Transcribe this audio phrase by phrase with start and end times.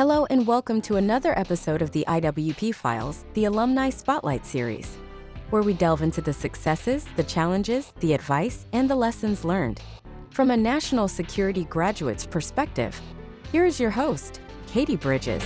[0.00, 4.96] Hello, and welcome to another episode of the IWP Files, the Alumni Spotlight Series,
[5.50, 9.82] where we delve into the successes, the challenges, the advice, and the lessons learned.
[10.30, 12.98] From a national security graduate's perspective,
[13.52, 15.44] here is your host, Katie Bridges.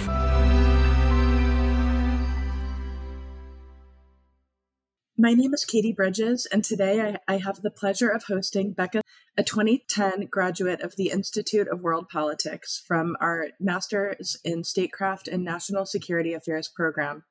[5.19, 9.01] My name is Katie Bridges, and today I, I, have the pleasure of hosting Bekah,
[9.37, 15.43] a 2010 graduate of the Institute of World Politics from our Master's in Statecraft and
[15.43, 17.25] National Security Affairs program.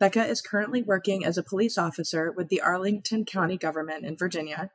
[0.00, 4.70] Bekah is currently working as a police officer with the Arlington County government in Virginia.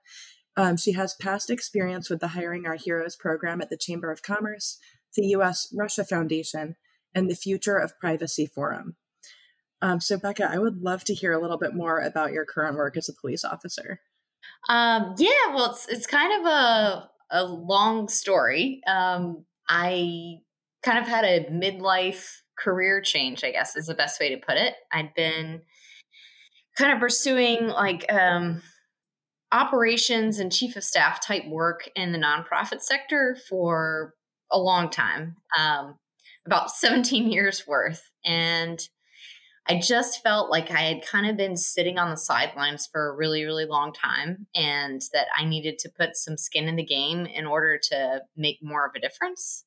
[0.58, 4.24] Um, she has past experience with the Hiring Our Heroes program at the Chamber of
[4.24, 4.80] Commerce,
[5.16, 5.68] the U.S.
[5.72, 6.78] Russia Foundation,
[7.14, 8.96] and the Future of Privacy Forum.
[9.82, 12.76] Um, so, Bekah, I would love to hear a little bit more about your current
[12.76, 14.00] work as a police officer.
[14.70, 18.82] Um, yeah, well, it's it's kind of a a long story.
[18.88, 20.38] Um, I
[20.84, 24.58] kind of had a midlife career change, I guess is the best way to put
[24.58, 24.76] it.
[24.92, 25.62] I'd been
[26.78, 28.62] kind of pursuing like um,
[29.52, 34.14] operations and chief of staff type work in the nonprofit sector for
[34.52, 35.98] a long time, um,
[36.46, 38.10] about 17 years worth.
[38.24, 38.80] And
[39.68, 43.16] I just felt like I had kind of been sitting on the sidelines for a
[43.16, 47.26] really, really long time and that I needed to put some skin in the game
[47.26, 49.66] in order to make more of a difference.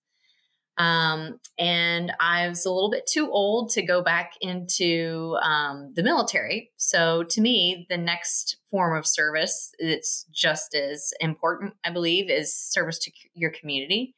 [0.77, 6.05] Um, and I was a little bit too old to go back into um, the
[6.05, 6.71] military.
[6.77, 12.55] So to me, the next form of service that's just as important, I believe, is
[12.55, 14.15] service to your community.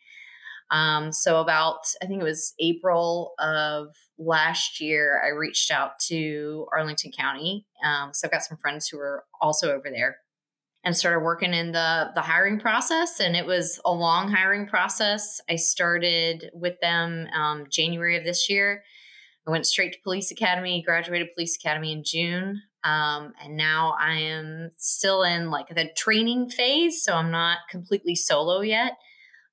[0.70, 6.66] Um, so about I think it was April of last year, I reached out to
[6.72, 7.66] Arlington County.
[7.84, 10.18] Um, so I've got some friends who are also over there,
[10.84, 13.20] and started working in the the hiring process.
[13.20, 15.40] And it was a long hiring process.
[15.48, 18.83] I started with them um, January of this year.
[19.46, 22.62] I went straight to police academy, graduated police academy in June.
[22.84, 28.14] Um, and now I am still in like the training phase, so I'm not completely
[28.14, 28.92] solo yet.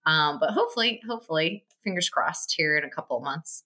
[0.08, 3.64] Um, but hopefully, hopefully, fingers crossed here in a couple of months.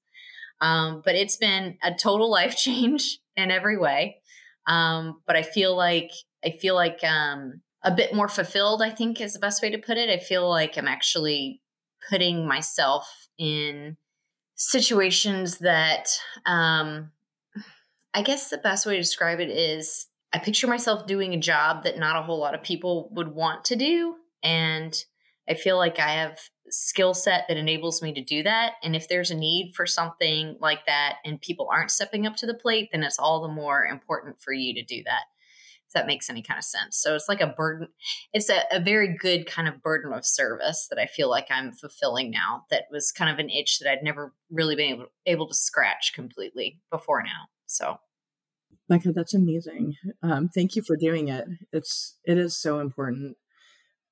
[0.59, 4.17] Um, but it's been a total life change in every way.
[4.67, 6.11] Um, but I feel like
[6.43, 8.81] I feel like um, a bit more fulfilled.
[8.81, 10.09] I think is the best way to put it.
[10.09, 11.61] I feel like I'm actually
[12.09, 13.97] putting myself in
[14.55, 16.07] situations that
[16.45, 17.11] um,
[18.13, 21.83] I guess the best way to describe it is I picture myself doing a job
[21.83, 24.93] that not a whole lot of people would want to do, and
[25.49, 28.73] I feel like I have skill set that enables me to do that.
[28.83, 32.45] And if there's a need for something like that and people aren't stepping up to
[32.45, 35.23] the plate, then it's all the more important for you to do that.
[35.87, 36.97] If that makes any kind of sense.
[36.97, 37.89] So it's like a burden,
[38.31, 41.73] it's a, a very good kind of burden of service that I feel like I'm
[41.73, 42.63] fulfilling now.
[42.69, 46.13] That was kind of an itch that I'd never really been able, able to scratch
[46.13, 47.49] completely before now.
[47.65, 47.97] So
[48.89, 49.95] Bekah, that's amazing.
[50.21, 51.45] Um, thank you for doing it.
[51.71, 53.37] It's it is so important.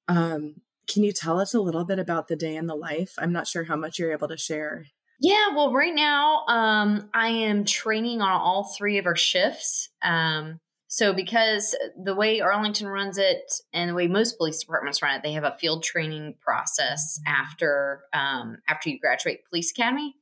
[0.08, 0.56] Um,
[0.90, 3.14] can you tell us a little bit about the day in the life?
[3.18, 4.86] I'm not sure how much you're able to share.
[5.22, 9.90] Yeah, well, right now um, I am training on all three of our shifts.
[10.02, 15.16] Um, so, because the way Arlington runs it and the way most police departments run
[15.16, 20.16] it, they have a field training process after um, after you graduate police academy.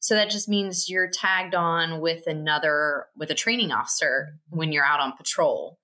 [0.00, 4.84] So that just means you're tagged on with another with a training officer when you're
[4.84, 5.78] out on patrol,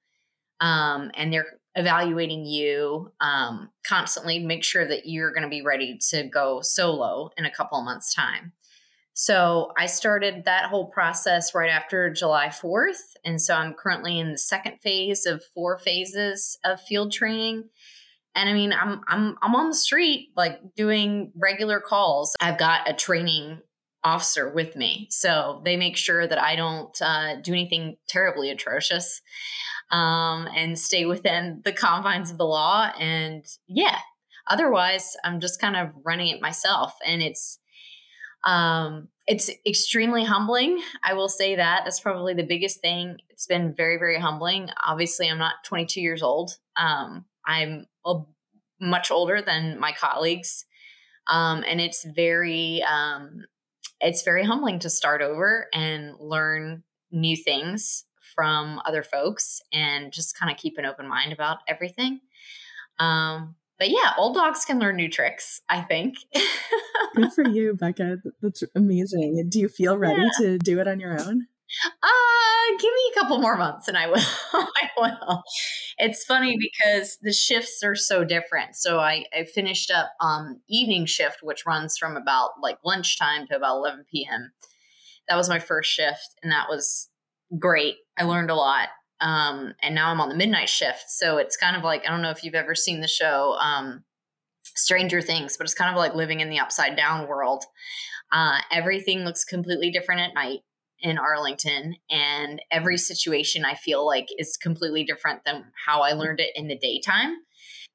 [0.61, 5.98] um, and they're evaluating you um, constantly make sure that you're going to be ready
[6.10, 8.52] to go solo in a couple of months' time.
[9.14, 13.14] So I started that whole process right after July 4th.
[13.24, 17.68] And so I'm currently in the second phase of four phases of field training.
[18.34, 22.34] And I mean, I'm I'm I'm on the street like doing regular calls.
[22.41, 23.60] I've got a training
[24.02, 29.22] officer with me, so they make sure that I don't uh, do anything terribly atrocious
[29.94, 32.91] um, and stay within the confines of the law.
[32.98, 33.98] And yeah,
[34.51, 36.95] otherwise, I'm just kind of running it myself.
[37.07, 37.60] And it's,
[38.45, 40.83] um, it's extremely humbling.
[41.04, 41.83] I will say that.
[41.84, 43.18] That's probably the biggest thing.
[43.30, 44.68] It's been very, very humbling.
[44.84, 46.59] Obviously, I'm not 22 years old.
[46.77, 48.16] Um, I'm a,
[48.80, 50.66] much older than my colleagues.
[51.28, 53.45] Um, and it's very, um,
[54.01, 56.83] it's very humbling to start over and learn
[57.13, 58.04] new things
[58.34, 62.21] from other folks and just kind of keep an open mind about everything.
[62.98, 66.16] Um, but yeah, old dogs can learn new tricks, I think.
[67.15, 68.19] Good for you, Bekah.
[68.41, 69.47] That's amazing.
[69.48, 70.28] Do you feel ready yeah.
[70.39, 71.47] to do it on your own?
[72.03, 74.16] Uh, give me a couple more months and I will.
[74.53, 75.42] I will.
[75.98, 78.77] it's funny because the shifts are so different.
[78.77, 83.57] So I, I finished up um evening shift, which runs from about like lunchtime to
[83.57, 84.53] about 11 p.m.
[85.28, 87.09] That was my first shift, and that was
[87.59, 87.97] great.
[88.18, 88.89] I learned a lot.
[89.21, 91.04] Um, and now I'm on the midnight shift.
[91.09, 94.04] So it's kind of like I don't know if you've ever seen the show um,
[94.74, 97.65] Stranger Things, but it's kind of like living in the upside down world.
[98.33, 100.60] Uh, everything looks completely different at night
[101.01, 106.41] in Arlington, and every situation I feel like is completely different than how I learned
[106.41, 107.36] it in the daytime.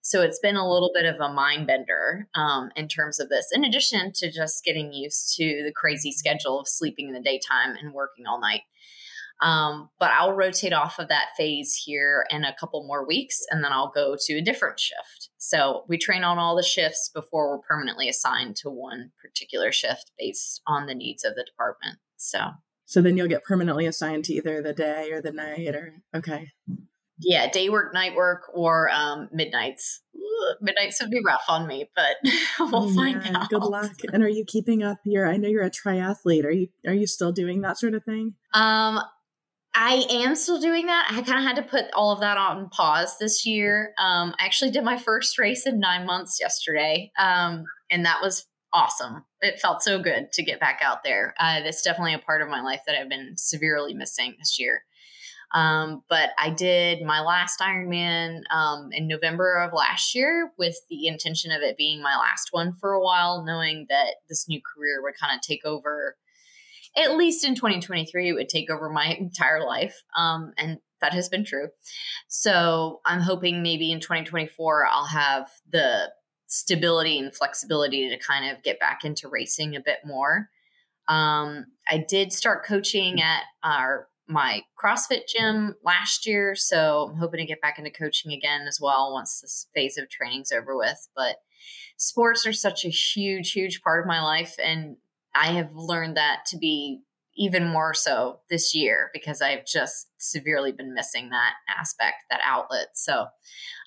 [0.02, 3.48] So it's been a little bit of a mind bender um, in terms of this,
[3.54, 7.76] in addition to just getting used to the crazy schedule of sleeping in the daytime
[7.80, 8.62] and working all night.
[9.42, 13.64] Um, but I'll rotate off of that phase here in a couple more weeks, and
[13.64, 15.30] then I'll go to a different shift.
[15.38, 20.12] So we train on all the shifts before we're permanently assigned to one particular shift
[20.18, 22.00] based on the needs of the department.
[22.18, 22.40] So,
[22.86, 26.50] so then you'll get permanently assigned to either the day or the night, or okay.
[27.22, 30.02] Yeah, day work, night work, or um, midnights.
[30.62, 32.18] midnights would be rough on me, but
[32.72, 33.50] we'll find out.
[33.50, 33.92] Good luck.
[34.12, 35.28] And are you keeping up your?
[35.28, 36.44] I know you're a triathlete.
[36.44, 38.36] Are you are you still doing that sort of thing?
[38.54, 39.02] Um,
[39.82, 41.08] I am still doing that.
[41.10, 43.94] I kind of had to put all of that on pause this year.
[43.98, 48.46] Um, I actually did my first race in nine months yesterday, um, and that was
[48.74, 49.24] awesome.
[49.40, 51.34] It felt so good to get back out there.
[51.40, 54.82] Uh, that's definitely a part of my life that I've been severely missing this year.
[55.54, 61.08] Um, but I did my last Ironman um, in November of last year with the
[61.08, 65.02] intention of it being my last one for a while, knowing that this new career
[65.02, 66.18] would kind of take over
[67.00, 70.04] at least in 2023, it would take over my entire life.
[70.16, 71.70] Um, and that has been true.
[72.28, 76.12] So I'm hoping maybe in 2024, I'll have the
[76.48, 80.50] stability and flexibility to kind of get back into racing a bit more.
[81.08, 87.40] Um, I did start coaching at our my CrossFit gym last year, so I'm hoping
[87.40, 91.08] to get back into coaching again as well once this phase of training's over with.
[91.16, 91.38] But
[91.98, 94.98] sports are such a huge, huge part of my life, and
[95.36, 97.02] I have learned that to be
[97.36, 102.88] even more so this year because I've just severely been missing that aspect, that outlet.
[102.96, 103.28] So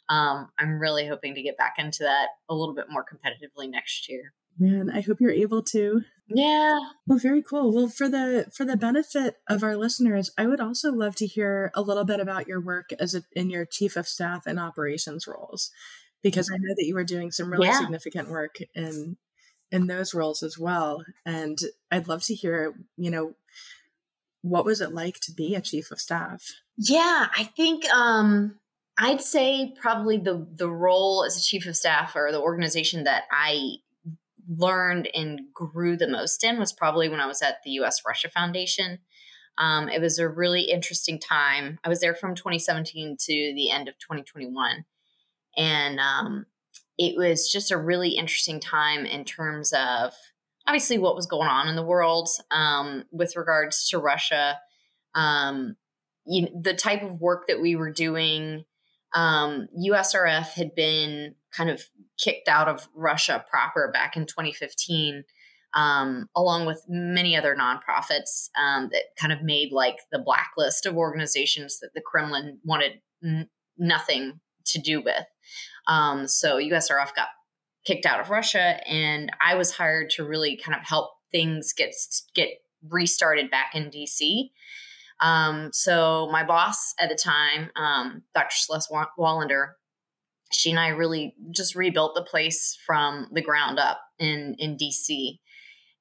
[0.08, 4.08] um, I'm really hoping to get back into that a little bit more competitively next
[4.08, 4.32] year.
[4.58, 6.02] Man, I hope you're able to.
[6.28, 6.78] Yeah.
[7.06, 7.74] Well, very cool.
[7.74, 11.70] Well, for the for the benefit of our listeners, I would also love to hear
[11.74, 15.26] a little bit about your work as a, in your chief of staff and operations
[15.26, 15.70] roles,
[16.22, 17.78] because I know that you were doing some really yeah.
[17.78, 19.16] significant work in
[19.72, 21.04] in those roles as well.
[21.26, 21.58] And
[21.90, 23.34] I'd love to hear, you know,
[24.42, 26.52] what was it like to be a chief of staff?
[26.76, 28.58] Yeah, I think um
[28.98, 33.24] I'd say probably the the role as a chief of staff or the organization that
[33.30, 33.76] I
[34.48, 38.28] learned and grew the most in was probably when I was at the US Russia
[38.28, 38.98] Foundation.
[39.58, 41.78] Um, it was a really interesting time.
[41.84, 44.84] I was there from 2017 to the end of 2021.
[45.56, 46.46] And um,
[47.02, 50.14] it was just a really interesting time in terms of
[50.68, 54.60] obviously what was going on in the world um, with regards to Russia.
[55.16, 55.74] Um,
[56.24, 58.64] you, the type of work that we were doing,
[59.14, 61.82] um, USRF had been kind of
[62.18, 65.24] kicked out of Russia proper back in 2015.
[65.74, 70.98] Um, along with many other nonprofits um, that kind of made like the blacklist of
[70.98, 73.48] organizations that the Kremlin wanted n-
[73.78, 75.24] nothing to do with.
[75.86, 77.28] Um, so USRF got
[77.84, 81.94] kicked out of Russia, and I was hired to really kind of help things get
[82.34, 82.48] get
[82.88, 84.50] restarted back in DC.
[85.20, 88.56] Um, so my boss at the time, um, Dr.
[88.56, 89.72] Celeste Wallander,
[90.52, 95.38] she and I really just rebuilt the place from the ground up in in DC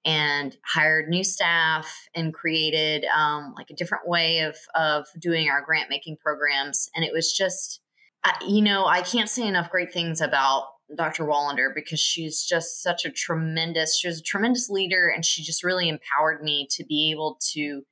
[0.04, 5.64] and hired new staff and created um, like a different way of of doing our
[5.64, 7.81] grant making programs and it was just
[8.46, 11.26] You know, I can't say enough great things about Dr.
[11.26, 15.64] Wallander because she's just such a tremendous, she was a tremendous leader and she just
[15.64, 17.84] really empowered me to be able to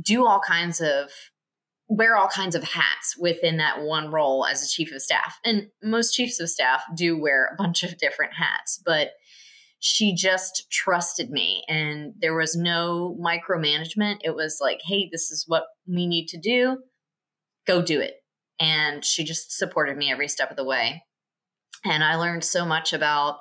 [0.00, 1.10] do all kinds of
[1.90, 5.38] wear all kinds of hats within that one role as a chief of staff.
[5.42, 9.12] And most chiefs of staff do wear a bunch of different hats, but
[9.80, 14.18] she just trusted me and there was no micromanagement.
[14.22, 16.78] It was like, hey, this is what we need to do.
[17.66, 18.17] Go do it
[18.60, 21.04] and she just supported me every step of the way.
[21.84, 23.38] And i learned so much about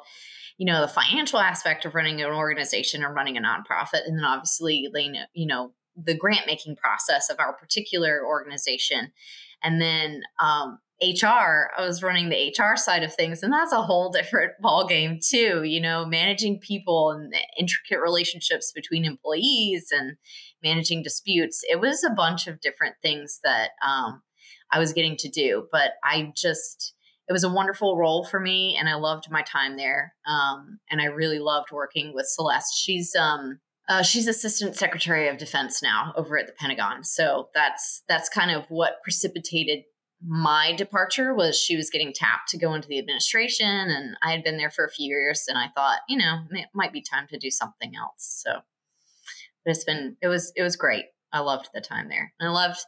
[0.58, 4.26] you know the financial aspect of running an organization or running a nonprofit and then
[4.26, 4.88] obviously
[5.34, 9.12] you know the grant making process of our particular organization.
[9.64, 13.84] And then um, hr i was running the hr side of things and that's a
[13.84, 20.18] whole different ball game too you know managing people and intricate relationships between employees and
[20.64, 21.64] managing disputes.
[21.70, 24.22] It was a bunch of different things that um,
[24.72, 25.68] I was getting to do.
[25.72, 26.94] But I just,
[27.28, 30.14] it was a wonderful role for me and I loved my time there.
[30.26, 32.78] Um, and I really loved working with Celeste.
[32.78, 37.04] She's, um, uh, she's assistant secretary of defense now over at the Pentagon.
[37.04, 39.84] So that's, that's kind of what precipitated
[40.26, 44.44] my departure was she was getting tapped to go into the administration and I had
[44.44, 47.28] been there for a few years and I thought, you know, it might be time
[47.30, 48.44] to do something else.
[48.44, 48.62] So
[49.66, 51.06] it's been, it was, it was great.
[51.32, 52.34] I loved the time there.
[52.40, 52.80] And I loved,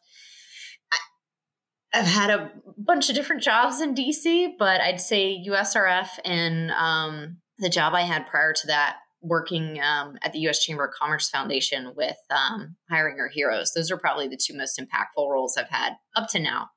[1.94, 7.38] I've had a bunch of different jobs in DC, but I'd say USRF and um,
[7.58, 10.64] the job I had prior to that, working um, at the U.S.
[10.64, 13.74] Chamber of Commerce Foundation with um, hiring our heroes.
[13.74, 16.70] Those are probably the two most impactful roles I've had up to now.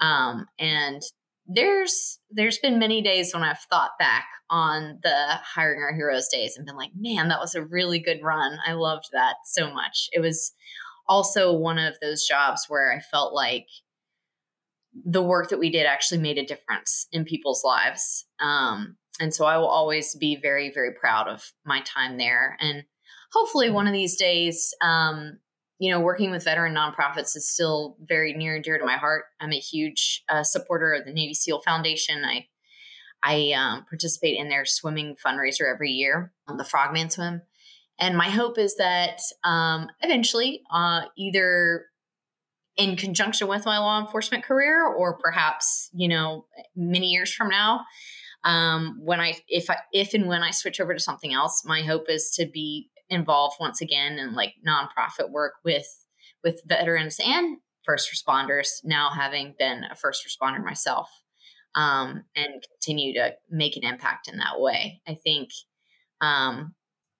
[0.00, 1.02] Um, and
[1.46, 6.56] there's there's been many days when I've thought back on the hiring our heroes days
[6.56, 8.58] and been like, man, that was a really good run.
[8.66, 10.08] I loved that so much.
[10.12, 10.52] It was
[11.06, 13.66] also one of those jobs where I felt like
[15.04, 18.26] the work that we did actually made a difference in people's lives.
[18.40, 22.56] Um, and so I will always be very, very proud of my time there.
[22.60, 22.84] And
[23.32, 25.38] hopefully, one of these days, um,
[25.78, 29.24] you know, working with veteran nonprofits is still very near and dear to my heart.
[29.40, 32.24] I'm a huge uh, supporter of the Navy SEAL Foundation.
[32.24, 32.46] I
[33.22, 37.42] I um, participate in their swimming fundraiser every year, the Frogman Swim.
[37.98, 41.86] And my hope is that um, eventually, uh, either
[42.78, 47.80] in conjunction with my law enforcement career, or perhaps you know, many years from now,
[48.44, 51.82] um, when I if I if and when I switch over to something else, my
[51.82, 55.86] hope is to be involved once again in like nonprofit work with
[56.44, 58.68] with veterans and first responders.
[58.84, 61.10] Now having been a first responder myself,
[61.74, 65.02] um, and continue to make an impact in that way.
[65.06, 65.50] I think
[66.20, 66.74] um,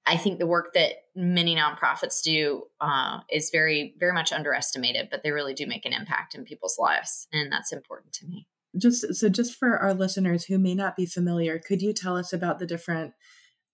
[0.09, 5.23] I think the work that many nonprofits do uh, is very, very much underestimated, but
[5.23, 8.47] they really do make an impact in people's lives, and that's important to me.
[8.77, 12.33] Just so, just for our listeners who may not be familiar, could you tell us
[12.33, 13.13] about the different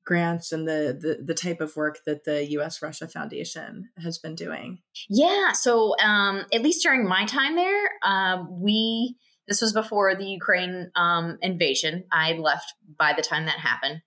[0.04, 2.82] grants and the, the the, type of work that the U.S.
[2.82, 4.78] Russia Foundation has been doing?
[5.08, 10.26] Yeah, so um, at least during my time there, um, we this was before the
[10.26, 12.04] Ukraine um, invasion.
[12.10, 14.02] I left by the time that happened.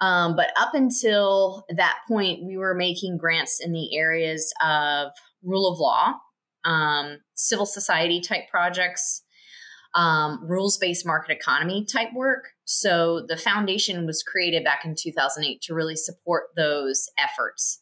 [0.00, 5.10] Um, but up until that point, we were making grants in the areas of
[5.42, 6.14] rule of law,
[6.64, 9.22] um, civil society type projects,
[9.94, 12.50] um, rules based market economy type work.
[12.64, 17.80] So the foundation was created back in 2008 to really support those efforts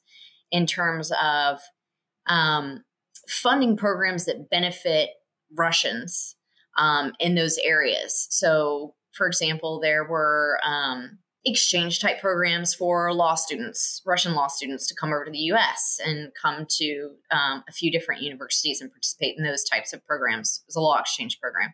[0.50, 1.58] in terms of
[2.26, 2.84] um,
[3.28, 5.10] funding programs that benefit
[5.56, 6.36] Russians
[6.78, 8.26] um, in those areas.
[8.30, 14.86] So, for example, there were um, exchange type programs for law students, Russian law students,
[14.88, 18.90] to come over to the US and come to um, a few different universities and
[18.90, 20.62] participate in those types of programs.
[20.62, 21.72] It was a law exchange program.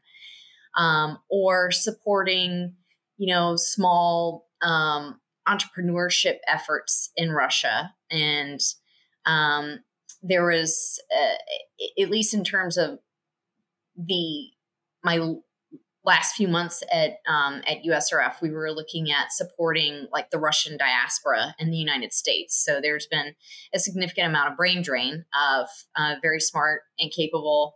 [0.76, 2.74] Um, or supporting,
[3.18, 7.92] you know, small um, entrepreneurship efforts in Russia.
[8.10, 8.60] And
[9.26, 9.80] um,
[10.22, 12.98] there was, uh, at least in terms of
[13.96, 14.50] the
[15.04, 15.18] my
[16.04, 20.76] last few months at um, at USRF, we were looking at supporting like the Russian
[20.76, 22.62] diaspora in the United States.
[22.64, 23.34] So there's been
[23.72, 27.74] a significant amount of brain drain of uh, very smart and capable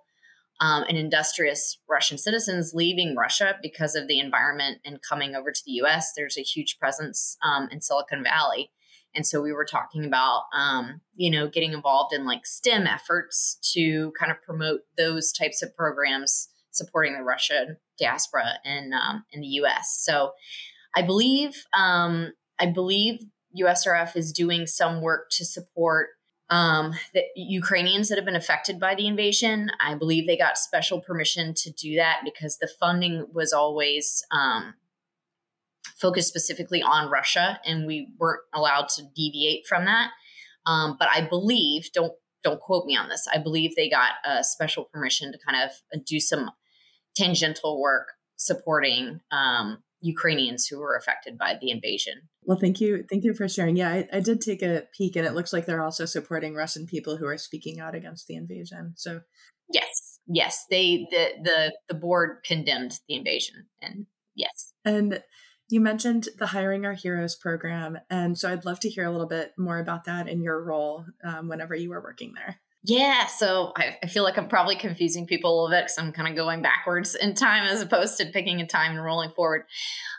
[0.61, 5.63] um, and industrious Russian citizens leaving Russia because of the environment and coming over to
[5.65, 6.13] the U.S.
[6.17, 8.71] There's a huge presence um, in Silicon Valley.
[9.15, 13.59] And so we were talking about, um, you know, getting involved in like STEM efforts
[13.73, 19.41] to kind of promote those types of programs supporting the Russian diaspora in um, in
[19.41, 20.01] the U.S.
[20.01, 20.33] So
[20.95, 23.21] I believe um, I believe
[23.59, 26.11] USRF is doing some work to support
[26.49, 29.71] um, the Ukrainians that have been affected by the invasion.
[29.81, 34.75] I believe they got special permission to do that because the funding was always um,
[35.97, 40.11] focused specifically on Russia, and we weren't allowed to deviate from that.
[40.67, 42.13] Um, but I believe don't
[42.45, 43.27] don't quote me on this.
[43.33, 46.51] I believe they got a special permission to kind of do some
[47.17, 52.29] tangential work supporting um, Ukrainians who were affected by the invasion.
[52.45, 53.05] Well, thank you.
[53.09, 53.77] Thank you for sharing.
[53.77, 56.87] Yeah, I, I, did take a peek and it looks like they're also supporting Russian
[56.87, 58.93] people who are speaking out against the invasion.
[58.97, 59.21] So
[59.73, 60.21] Yes.
[60.27, 60.65] Yes.
[60.71, 64.73] They the the the board condemned the invasion and yes.
[64.85, 65.23] And
[65.69, 67.99] you mentioned the Hiring Our Heroes program.
[68.09, 71.05] And so I'd love to hear a little bit more about that in your role
[71.25, 72.61] um, whenever you were working there.
[72.89, 76.13] Yeah, so I, I, feel like I'm probably confusing people a little bit because I'm
[76.13, 79.65] kind of going backwards in time as opposed to picking a time and rolling forward.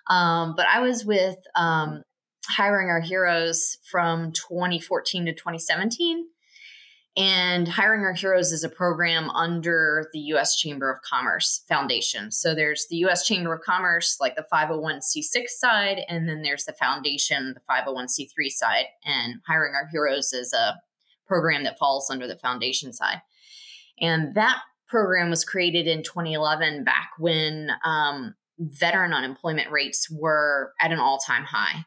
[0.10, 2.04] Um, but I was with um,
[2.46, 6.26] hiring our heroes from 2014 to 2017.
[7.16, 12.32] And Hiring Our Heroes is a program under the US Chamber of Commerce Foundation.
[12.32, 16.74] So there's the US Chamber of Commerce, like the 501c6 side, and then there's the
[16.74, 18.86] foundation, the 501c3 side.
[19.06, 20.76] And Hiring Our Heroes is a
[21.28, 23.22] program that falls under the foundation side.
[24.00, 30.92] And that program was created in 2011, back when um, veteran unemployment rates were at
[30.92, 31.86] an all time high.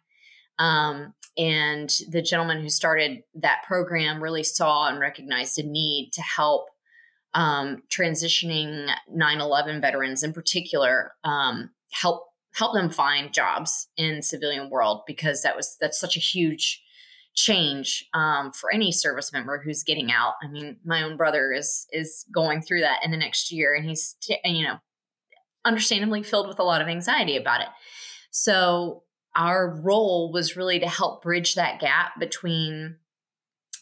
[0.59, 6.23] Um, and the gentleman who started that program really saw and recognized a need to
[6.23, 6.69] help
[7.33, 15.03] um, transitioning 9/11 veterans, in particular, um, help help them find jobs in civilian world
[15.07, 16.83] because that was that's such a huge
[17.35, 20.35] change um, for any service member who's getting out.
[20.43, 23.89] I mean, my own brother is is going through that in the next year, and
[23.89, 24.79] he's you know
[25.65, 27.69] understandably filled with a lot of anxiety about it.
[28.31, 29.03] So
[29.37, 32.97] our role was really to help bridge that gap between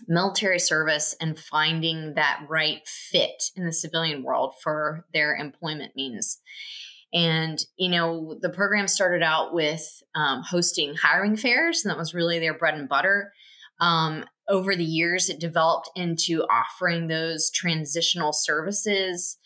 [0.06, 6.40] military service and finding that right fit in the civilian world for their employment means.
[7.12, 12.14] And, you know, the program started out with um, hosting hiring fairs, and that was
[12.14, 13.32] really their bread and butter.
[13.80, 19.38] Um, over the years, it developed into offering those transitional services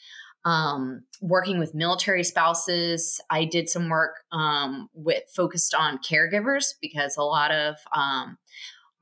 [0.45, 3.21] um, working with military spouses.
[3.31, 8.39] I did some work um, with focused on caregivers because a lot of um,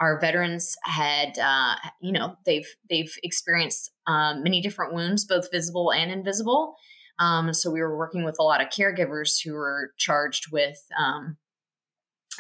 [0.01, 5.93] our veterans had, uh, you know, they've they've experienced um, many different wounds, both visible
[5.93, 6.75] and invisible.
[7.21, 11.37] Um, so we were working with a lot of caregivers who were charged with, um,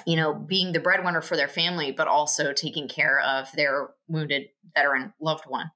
[0.07, 4.49] you know, being the breadwinner for their family, but also taking care of their wounded
[4.75, 5.71] veteran loved one.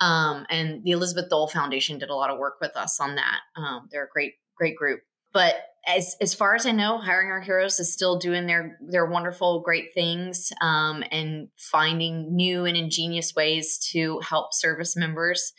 [0.00, 3.40] Um, and the Elizabeth Dole Foundation did a lot of work with us on that.
[3.56, 5.00] Um, they're a great, great group.
[5.32, 9.06] But as as far as I know, hiring our heroes is still doing their their
[9.06, 15.52] wonderful, great things um, and finding new and ingenious ways to help service members.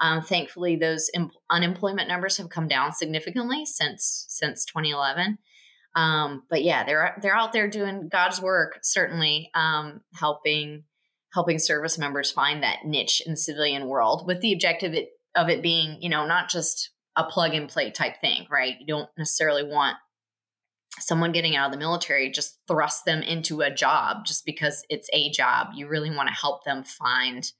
[0.00, 5.38] Um, thankfully, those imp- unemployment numbers have come down significantly since since 2011.
[5.94, 10.84] Um, but yeah, they're they're out there doing God's work, certainly um, helping
[11.34, 14.94] helping service members find that niche in the civilian world with the objective
[15.34, 18.76] of it being, you know, not just a plug and play type thing, right?
[18.80, 19.96] You don't necessarily want
[21.00, 25.08] someone getting out of the military just thrust them into a job just because it's
[25.12, 25.68] a job.
[25.74, 27.50] You really want to help them find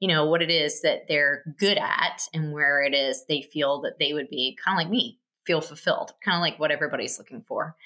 [0.00, 3.80] you know what it is that they're good at and where it is they feel
[3.80, 7.18] that they would be kind of like me feel fulfilled kind of like what everybody's
[7.18, 7.76] looking for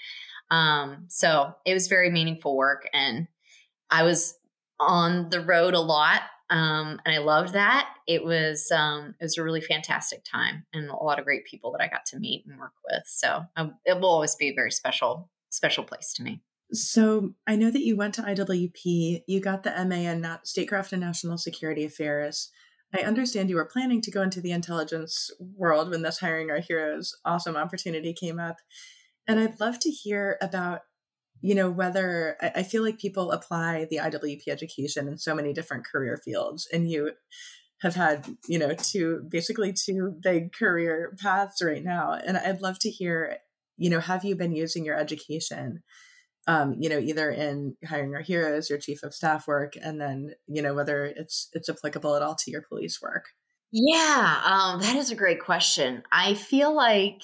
[0.51, 3.29] um, so it was very meaningful work and
[3.91, 4.35] i was
[4.81, 6.23] on the road a lot.
[6.49, 7.95] Um, and I loved that.
[8.09, 11.71] It was um, it was a really fantastic time and a lot of great people
[11.73, 13.05] that I got to meet and work with.
[13.07, 16.41] So um, it will always be a very special special place to me.
[16.73, 19.23] So I know that you went to IWP.
[19.27, 22.51] You got the MA in Statecraft and National Security Affairs.
[22.95, 26.61] I understand you were planning to go into the intelligence world when this hiring our
[26.61, 28.57] heroes awesome opportunity came up.
[29.29, 30.81] And I'd love to hear about
[31.43, 35.87] you know whether I, feel like people apply the iwp education in so many different
[35.87, 37.13] career fields and you
[37.81, 42.79] have had you know two basically two big career paths right now and i'd love
[42.81, 43.39] to hear
[43.79, 45.83] you know have you been using your education
[46.47, 50.33] um, you know either in hiring our heroes your chief of staff work and then
[50.47, 53.27] you know whether it's it's applicable at all to your police work?
[53.73, 56.03] Yeah um, that is a great question.
[56.13, 57.23] I feel like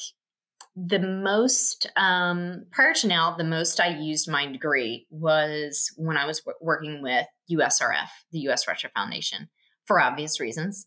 [0.76, 6.26] the most um, prior to now the most i used my degree was when i
[6.26, 9.48] was w- working with usrf the us russia foundation
[9.86, 10.86] for obvious reasons.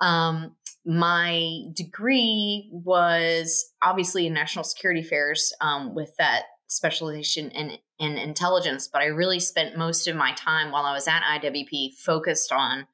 [0.00, 8.18] Um, my degree was obviously in national security affairs um, with that specialization in, in
[8.18, 12.52] intelligence but i really spent most of my time while i was at iwp focused
[12.52, 12.86] on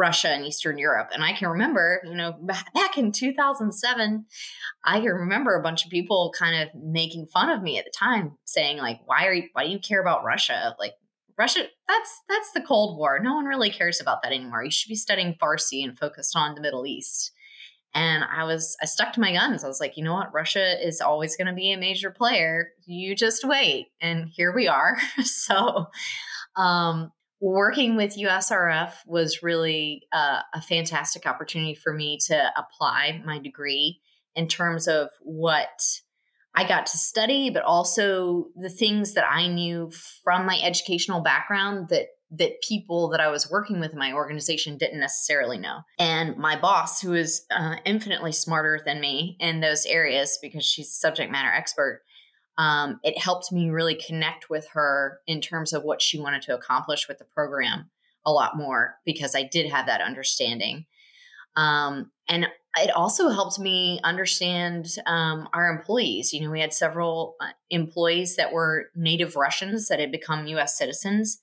[0.00, 1.10] Russia and Eastern Europe.
[1.12, 4.24] And I can remember, you know, back in 2007,
[4.84, 7.92] I can remember a bunch of people kind of making fun of me at the
[7.94, 9.48] time, saying like, "Why are you?
[9.52, 10.74] Why do you care about Russia?
[10.78, 10.94] Like,
[11.38, 11.66] Russia?
[11.86, 13.20] That's that's the Cold War.
[13.22, 14.64] No one really cares about that anymore.
[14.64, 17.32] You should be studying Farsi and focused on the Middle East."
[17.94, 19.64] And I was, I stuck to my guns.
[19.64, 20.32] I was like, you know what?
[20.32, 22.68] Russia is always going to be a major player.
[22.86, 23.88] You just wait.
[24.00, 24.96] And here we are.
[25.24, 25.86] so,
[26.56, 33.38] um, working with USRF was really uh, a fantastic opportunity for me to apply my
[33.38, 34.00] degree
[34.36, 35.80] in terms of what
[36.54, 39.90] I got to study, but also the things that I knew
[40.22, 44.78] from my educational background that that people that I was working with in my organization
[44.78, 45.80] didn't necessarily know.
[45.98, 50.92] And my boss, who is uh, infinitely smarter than me in those areas because she's
[50.92, 52.02] subject matter expert,
[52.56, 56.54] um, it helped me really connect with her in terms of what she wanted to
[56.54, 57.90] accomplish with the program
[58.24, 60.86] a lot more because I did have that understanding.
[61.56, 66.32] Um, and it also helped me understand um, our employees.
[66.32, 70.78] You know, we had several uh, employees that were native Russians that had become US
[70.78, 71.40] citizens.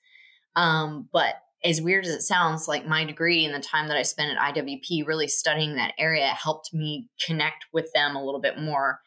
[0.58, 4.02] Um, but as weird as it sounds, like my degree and the time that I
[4.02, 8.60] spent at IWP really studying that area helped me connect with them a little bit
[8.60, 9.00] more.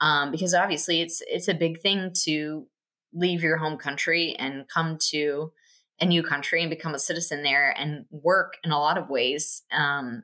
[0.00, 2.66] Um, because obviously it's it's a big thing to
[3.12, 5.52] leave your home country and come to
[6.00, 9.62] a new country and become a citizen there and work in a lot of ways
[9.72, 10.22] um,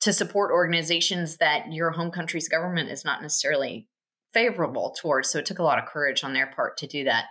[0.00, 3.86] to support organizations that your home country's government is not necessarily
[4.32, 5.28] favorable towards.
[5.28, 7.26] So it took a lot of courage on their part to do that.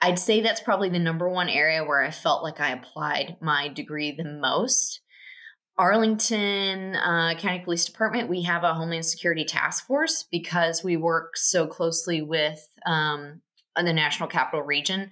[0.00, 3.68] I'd say that's probably the number one area where I felt like I applied my
[3.68, 5.00] degree the most.
[5.78, 11.36] Arlington uh, County Police Department, we have a Homeland Security Task Force because we work
[11.36, 13.42] so closely with um,
[13.76, 15.10] the National Capital Region.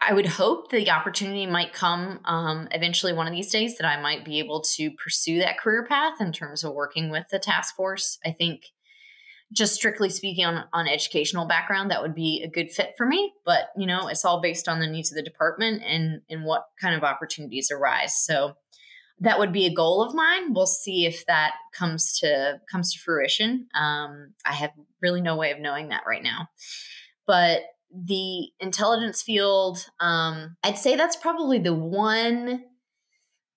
[0.00, 4.00] I would hope the opportunity might come um, eventually one of these days that I
[4.00, 7.76] might be able to pursue that career path in terms of working with the task
[7.76, 8.18] force.
[8.24, 8.62] I think,
[9.52, 13.32] just strictly speaking on, on educational background, that would be a good fit for me.
[13.44, 16.64] But you know, it's all based on the needs of the department and and what
[16.80, 18.14] kind of opportunities arise.
[18.24, 18.54] So
[19.20, 20.54] that would be a goal of mine.
[20.54, 23.66] We'll see if that comes to comes to fruition.
[23.74, 24.70] Um, I have
[25.02, 26.48] really no way of knowing that right now,
[27.26, 32.62] but the intelligence field, um, I'd say that's probably the one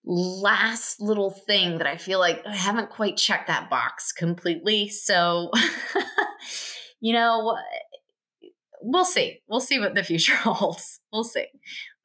[0.06, 4.90] last little thing that I feel like I haven't quite checked that box completely.
[4.90, 5.52] So,
[7.00, 7.58] you know,
[8.82, 9.42] we'll see.
[9.48, 11.00] We'll see what the future holds.
[11.12, 11.48] We'll see.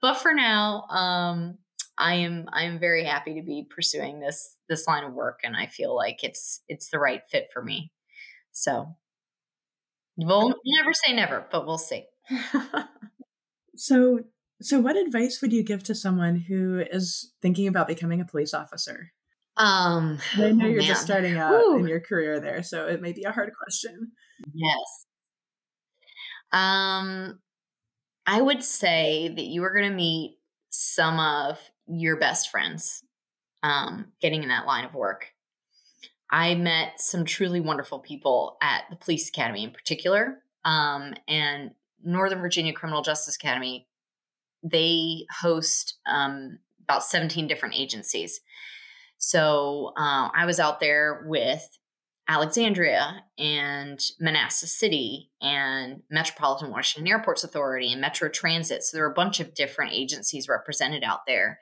[0.00, 1.58] But for now, um,
[1.98, 5.56] I am I am very happy to be pursuing this this line of work, and
[5.56, 7.90] I feel like it's it's the right fit for me.
[8.52, 8.94] So,
[10.16, 12.04] we'll never say never, but we'll see.
[13.76, 14.20] so,
[14.60, 18.54] so what advice would you give to someone who is thinking about becoming a police
[18.54, 19.12] officer?
[19.56, 20.88] Um, I know oh, you're man.
[20.88, 24.12] just starting out in your career there, so it may be a hard question.
[24.54, 25.06] Yes.
[26.52, 27.40] Um,
[28.26, 30.38] I would say that you are going to meet
[30.70, 33.02] some of your best friends
[33.62, 35.32] um, getting in that line of work.
[36.30, 40.42] I met some truly wonderful people at the police academy in particular.
[40.64, 41.72] Um, and
[42.04, 43.87] Northern Virginia Criminal Justice Academy,
[44.62, 48.40] they host um, about 17 different agencies.
[49.18, 51.68] So uh, I was out there with
[52.28, 58.82] Alexandria and Manassas City and Metropolitan Washington Airports Authority and Metro Transit.
[58.82, 61.58] So there are a bunch of different agencies represented out there.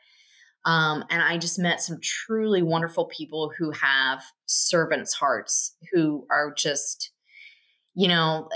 [0.65, 6.53] Um, and I just met some truly wonderful people who have servants' hearts, who are
[6.53, 7.13] just,
[7.95, 8.49] you know,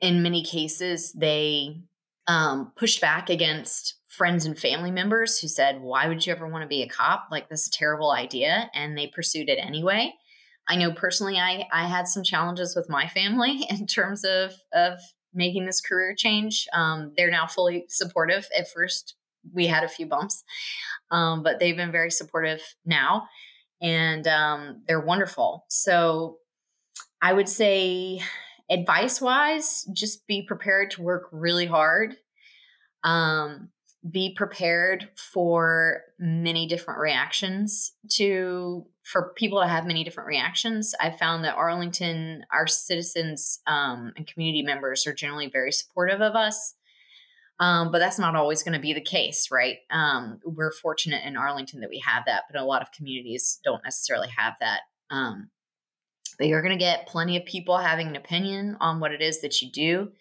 [0.00, 1.82] in many cases, they
[2.30, 6.62] um, pushed back against friends and family members who said, Why would you ever want
[6.62, 7.26] to be a cop?
[7.30, 8.70] Like, this is a terrible idea.
[8.72, 10.14] And they pursued it anyway.
[10.68, 15.00] I know personally, I, I had some challenges with my family in terms of, of
[15.34, 16.68] making this career change.
[16.72, 18.46] Um, they're now fully supportive.
[18.56, 19.16] At first,
[19.52, 20.44] we had a few bumps,
[21.10, 23.26] um, but they've been very supportive now.
[23.82, 25.64] And um, they're wonderful.
[25.68, 26.36] So
[27.20, 28.20] I would say
[28.70, 32.16] advice wise, just be prepared to work really hard.
[33.02, 33.70] Um,
[34.08, 40.94] be prepared for many different reactions to for people to have many different reactions.
[41.00, 46.34] I found that arlington our citizens um, and community members are generally very supportive of
[46.34, 46.74] us.
[47.58, 49.78] Um, but that's not always going to be the case right?
[49.90, 53.84] Um, we're fortunate in arlington that we have that but a lot of communities don't
[53.84, 54.80] necessarily have that.
[55.10, 55.50] Um,
[56.46, 59.60] you're going to get plenty of people having an opinion on what it is that
[59.60, 60.12] you do.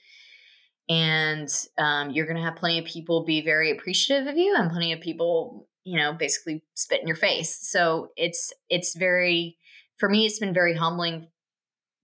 [0.90, 4.72] And um, you're going to have plenty of people be very appreciative of you and
[4.72, 7.58] plenty of people, you know, basically spit in your face.
[7.62, 9.58] So it's, it's very,
[9.98, 11.28] for me, it's been very humbling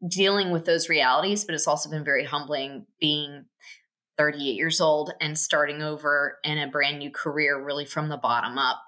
[0.07, 3.45] dealing with those realities, but it's also been very humbling being
[4.17, 8.57] 38 years old and starting over in a brand new career, really from the bottom
[8.57, 8.81] up.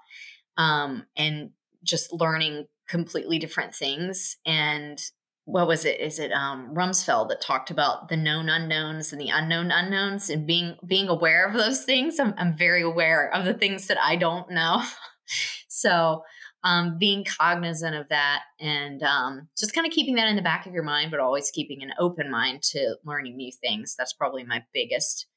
[0.56, 1.50] Um, and
[1.84, 5.00] just learning completely different things and
[5.48, 5.98] what was it?
[5.98, 10.46] Is it um, Rumsfeld that talked about the known unknowns and the unknown unknowns and
[10.46, 12.20] being being aware of those things?
[12.20, 14.82] I'm, I'm very aware of the things that I don't know.
[15.68, 16.22] so
[16.64, 20.66] um, being cognizant of that and um, just kind of keeping that in the back
[20.66, 23.94] of your mind, but always keeping an open mind to learning new things.
[23.96, 25.28] That's probably my biggest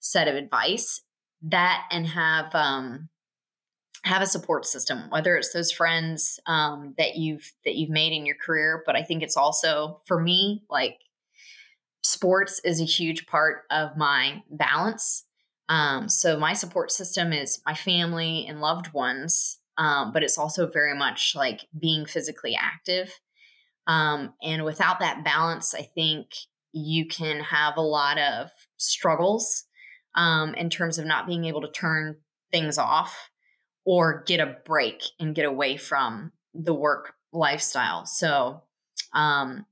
[0.00, 1.02] set of advice.
[1.42, 3.10] That and have um,
[4.06, 8.24] have a support system whether it's those friends um, that you've that you've made in
[8.24, 10.98] your career but i think it's also for me like
[12.02, 15.24] sports is a huge part of my balance
[15.68, 20.70] Um, so my support system is my family and loved ones, um, but it's also
[20.70, 23.12] very much like being physically active.
[23.86, 26.28] Um, and without that balance, I think
[26.72, 29.64] you can have a lot of struggles
[30.14, 32.16] um, in terms of not being able to turn
[32.52, 33.30] things off
[33.86, 38.04] or get a break and get away from the work lifestyle.
[38.04, 38.62] So,
[39.14, 39.64] um,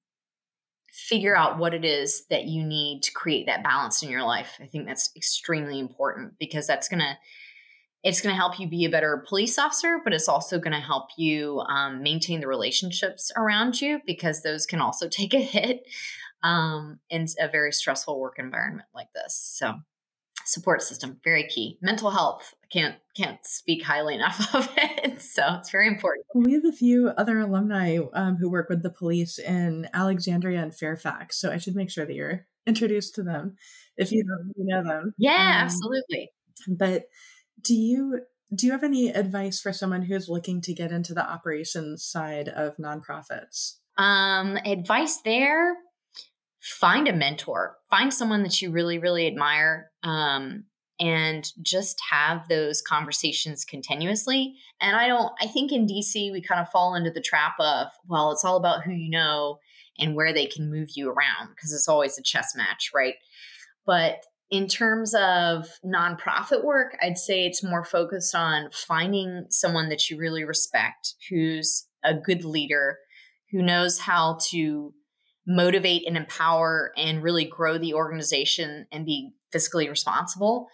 [0.92, 4.57] figure out what it is that you need to create that balance in your life.
[4.61, 7.16] I think that's extremely important because that's going to
[8.05, 10.79] it's going to help you be a better police officer, but it's also going to
[10.79, 15.85] help you um, maintain the relationships around you because those can also take a hit
[16.42, 19.35] um, in a very stressful work environment like this.
[19.35, 19.74] So,
[20.44, 21.79] support system very key.
[21.81, 25.22] Mental health can't can't speak highly enough of it.
[25.22, 26.26] So it's very important.
[26.34, 30.74] We have a few other alumni um, who work with the police in Alexandria and
[30.74, 33.56] Fairfax, so I should make sure that you're introduced to them
[33.96, 35.14] if you don't know them.
[35.16, 36.30] Yeah, um, absolutely.
[36.68, 37.04] But
[37.62, 38.20] do you
[38.54, 42.48] do you have any advice for someone who's looking to get into the operations side
[42.48, 43.76] of nonprofits?
[43.96, 45.76] Um, advice there:
[46.60, 50.64] find a mentor, find someone that you really, really admire, um,
[51.04, 54.54] and just have those conversations continuously.
[54.80, 55.32] And I don't.
[55.38, 58.56] I think in DC we kind of fall into the trap of well, it's all
[58.56, 59.58] about who you know
[59.98, 63.16] and where they can move you around because it's always a chess match, right?
[63.84, 70.08] But in terms of nonprofit work, I'd say it's more focused on finding someone that
[70.08, 72.98] you really respect, who's a good leader,
[73.50, 74.94] who knows how to
[75.46, 80.68] motivate and empower and really grow the organization and be fiscally responsible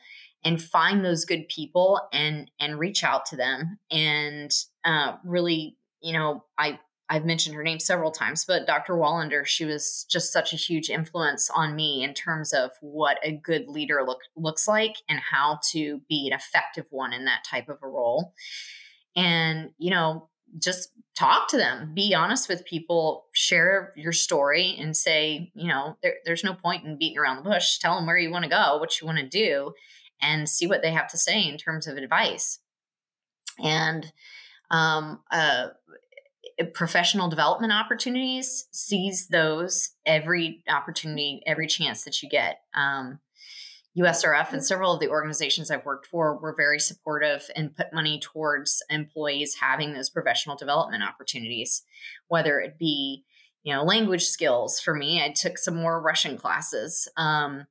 [0.45, 4.53] and find those good people and and reach out to them and
[4.85, 6.79] uh, really you know i
[7.11, 8.95] I've mentioned her name several times, but Dr.
[8.95, 13.33] Wallander, she was just such a huge influence on me in terms of what a
[13.33, 17.69] good leader look, looks like and how to be an effective one in that type
[17.69, 18.33] of a role.
[19.17, 20.29] And, you know,
[20.61, 25.97] just talk to them, be honest with people, share your story and say, you know,
[26.05, 27.79] there, there's no point in beating around the bush.
[27.79, 29.73] Tell them where you want to go, what you want to do,
[30.23, 32.59] and see what they have to say in terms of advice.
[33.59, 34.13] And,
[34.71, 35.69] um, uh,
[36.61, 42.61] uh, professional development opportunities seize those every opportunity every chance that you get.
[42.75, 43.21] Um,
[43.99, 48.21] usrf and several of the organizations i've worked for were very supportive and put money
[48.21, 51.83] towards employees having those professional development opportunities
[52.29, 53.25] whether it be
[53.63, 54.81] you know language skills.
[54.81, 57.67] For me i took some more russian classes um,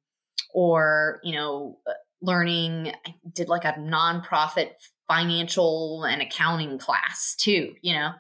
[0.54, 4.72] or you know uh, learning i did like a nonprofit
[5.08, 8.12] financial and accounting class too you know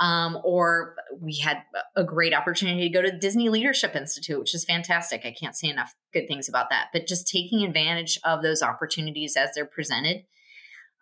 [0.00, 1.62] um, or we had
[1.96, 5.22] a great opportunity to go to the Disney Leadership Institute, which is fantastic.
[5.24, 6.88] I can't say enough good things about that.
[6.92, 10.24] But just taking advantage of those opportunities as they're presented.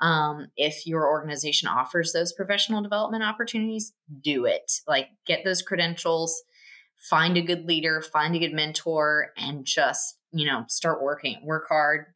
[0.00, 4.80] Um, if your organization offers those professional development opportunities, do it.
[4.86, 6.42] Like get those credentials,
[6.98, 11.66] find a good leader, find a good mentor, and just, you know, start working, work
[11.68, 12.06] hard.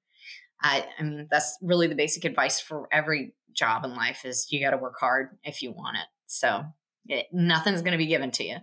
[0.62, 4.60] I, I mean, that's really the basic advice for every job in life is you
[4.60, 6.06] got to work hard if you want it.
[6.26, 6.64] So
[7.06, 8.56] it, nothing's going to be given to you.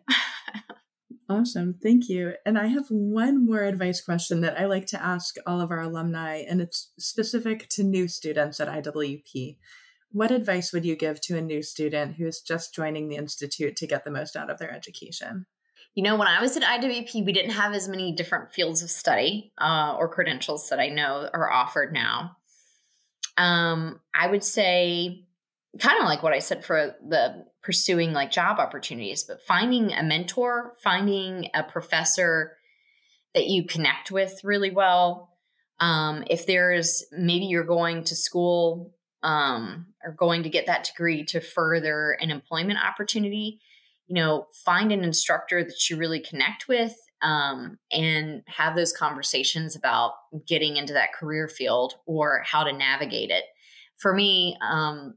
[1.29, 1.75] awesome.
[1.81, 2.33] Thank you.
[2.45, 5.81] And I have one more advice question that I like to ask all of our
[5.81, 9.57] alumni, and it's specific to new students at IWP.
[10.11, 13.75] What advice would you give to a new student who is just joining the Institute
[13.75, 15.45] to get the most out of their education?
[15.97, 18.91] You know, when I was at IWP, we didn't have as many different fields of
[18.91, 22.37] study uh, or credentials that I know are offered now.
[23.35, 25.25] Um, I would say,
[25.79, 30.03] kind of like what I said for the pursuing like job opportunities, but finding a
[30.03, 32.57] mentor, finding a professor
[33.33, 35.31] that you connect with really well.
[35.79, 41.25] Um, if there's maybe you're going to school um, or going to get that degree
[41.25, 43.61] to further an employment opportunity,
[44.07, 49.75] you know, find an instructor that you really connect with um, and have those conversations
[49.75, 50.13] about
[50.47, 53.43] getting into that career field or how to navigate it.
[53.97, 55.15] For me, um,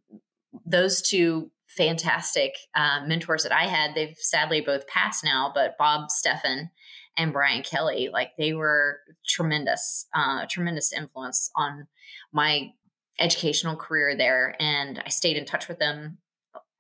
[0.67, 6.09] those two fantastic uh, mentors that I had, they've sadly both passed now, but Bob
[6.09, 6.71] Steffen
[7.17, 11.87] and Brian Kelly, like they were tremendous, uh, tremendous influence on
[12.33, 12.73] my
[13.21, 14.57] educational career there.
[14.59, 16.19] And I stayed in touch with them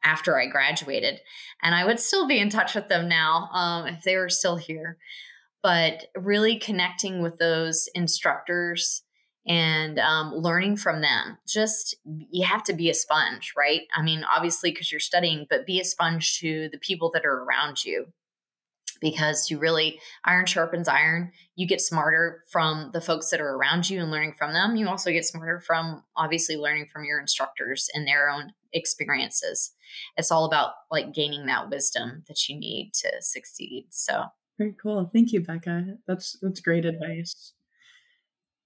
[0.04, 1.20] after I graduated.
[1.62, 4.56] And I would still be in touch with them now um, if they were still
[4.56, 4.98] here.
[5.62, 9.02] But really connecting with those instructors
[9.46, 11.38] and um, learning from them.
[11.46, 13.82] Just you have to be a sponge, right?
[13.94, 17.44] I mean, obviously, because you're studying, but be a sponge to the people that are
[17.44, 18.06] around you.
[19.00, 21.32] Because you really iron sharpens iron.
[21.56, 24.76] You get smarter from the folks that are around you and learning from them.
[24.76, 29.72] You also get smarter from obviously learning from your instructors and their own experiences.
[30.16, 34.24] It's all about like gaining that wisdom that you need to succeed so.
[34.58, 35.10] Very cool.
[35.12, 35.96] Thank you Bekah.
[36.06, 37.54] That's that's great advice.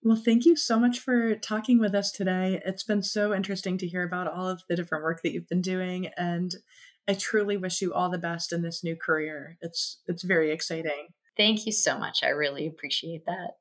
[0.03, 2.61] Well, thank you so much for talking with us today.
[2.67, 5.63] It's been so interesting to hear about all of the different work that you've been
[5.63, 6.55] doing and
[7.07, 9.59] I truly wish you all the best in this new career.
[9.61, 11.09] It's it's very exciting.
[11.37, 12.23] Thank you so much.
[12.23, 13.57] I really appreciate that.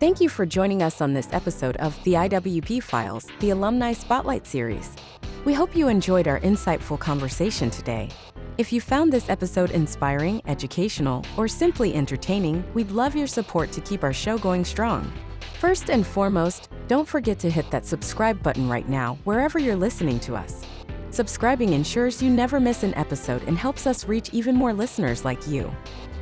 [0.00, 4.46] Thank you for joining us on this episode of the IWP Files, the Alumni Spotlight
[4.46, 4.96] Series.
[5.44, 8.08] We hope you enjoyed our insightful conversation today.
[8.58, 13.80] If you found this episode inspiring, educational, or simply entertaining, we'd love your support to
[13.80, 15.12] keep our show going strong.
[15.60, 20.18] First and foremost, don't forget to hit that subscribe button right now, wherever you're listening
[20.20, 20.64] to us.
[21.10, 25.46] Subscribing ensures you never miss an episode and helps us reach even more listeners like
[25.46, 25.72] you.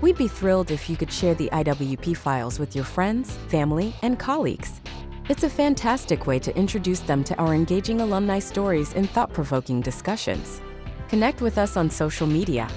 [0.03, 4.18] We'd be thrilled if you could share the IWP files with your friends, family, and
[4.18, 4.83] colleagues.
[5.31, 9.81] It's a fantastic way to introduce them to our engaging alumni stories and thought provoking
[9.81, 10.61] discussions.
[11.09, 12.69] Connect with us on social media.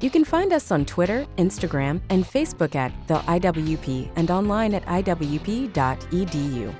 [0.00, 4.84] You can find us on Twitter, Instagram, and Facebook at the IWP and online at
[4.86, 6.74] iwp.edu.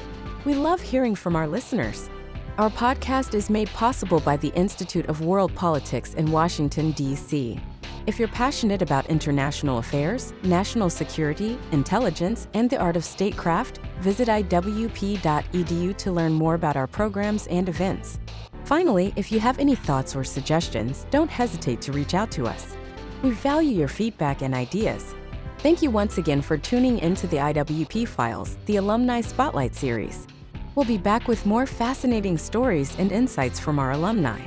[0.44, 2.10] We love hearing from our listeners.
[2.58, 7.60] Our podcast is made possible by the Institute of World Politics in Washington, D.C.
[8.06, 14.28] If you're passionate about international affairs, national security, intelligence, and the art of statecraft, visit
[14.28, 18.20] iwp.edu to learn more about our programs and events.
[18.66, 22.76] Finally, if you have any thoughts or suggestions, don't hesitate to reach out to us.
[23.22, 25.14] We value your feedback and ideas.
[25.58, 30.26] Thank you once again for tuning into the IWP Files, the Alumni Spotlight Series.
[30.74, 34.40] We'll be back with more fascinating stories and insights from our alumni.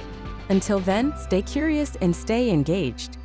[0.49, 3.18] Until then, stay curious and stay engaged.